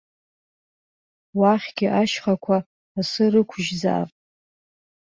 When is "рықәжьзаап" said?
3.31-4.09